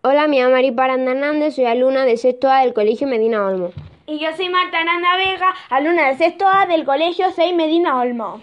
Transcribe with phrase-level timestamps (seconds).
[0.00, 3.72] Hola, mi llamo Mari Paranda Hernández, soy alumna de sexto A del Colegio Medina Olmo.
[4.06, 8.40] Y yo soy Marta Aranda Vega, alumna del sexto A del Colegio 6 Medina Olmo.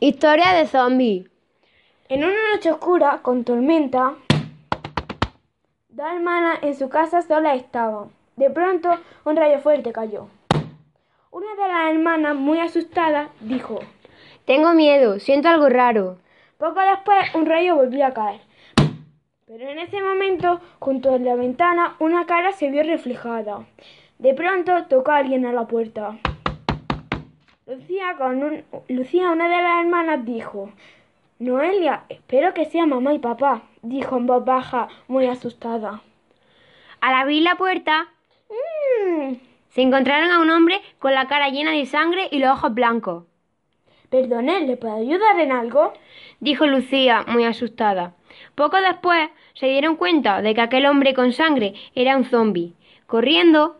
[0.00, 1.28] Historia de zombie.
[2.08, 4.14] En una noche oscura, con tormenta,
[5.90, 8.08] dos hermanas en su casa sola estaban.
[8.36, 8.88] De pronto,
[9.26, 10.28] un rayo fuerte cayó.
[11.32, 13.80] Una de las hermanas, muy asustada, dijo,
[14.46, 16.16] Tengo miedo, siento algo raro.
[16.56, 18.40] Poco después, un rayo volvió a caer.
[19.46, 23.66] Pero en ese momento, junto a la ventana, una cara se vio reflejada.
[24.18, 26.16] De pronto tocó a alguien a la puerta.
[27.66, 30.70] Lucía, con Lucía, una de las hermanas, dijo,
[31.38, 36.00] Noelia, espero que sea mamá y papá, dijo en voz baja, muy asustada.
[37.02, 38.08] Al abrir la puerta,
[38.48, 39.34] mm.
[39.68, 43.24] se encontraron a un hombre con la cara llena de sangre y los ojos blancos.
[44.10, 45.92] Perdone, ¿le puedo ayudar en algo?
[46.40, 48.14] dijo Lucía, muy asustada.
[48.54, 52.74] Poco después se dieron cuenta de que aquel hombre con sangre era un zombi.
[53.06, 53.76] Corriendo,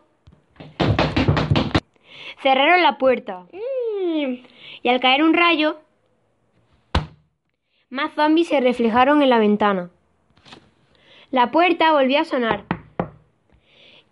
[2.42, 3.46] cerraron la puerta.
[3.52, 4.44] Mm.
[4.82, 5.78] Y al caer un rayo,
[7.90, 9.90] más zombies se reflejaron en la ventana.
[11.30, 12.64] La puerta volvió a sonar.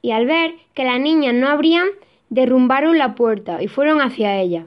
[0.00, 1.88] Y al ver que las niñas no abrían,
[2.30, 4.66] derrumbaron la puerta y fueron hacia ella.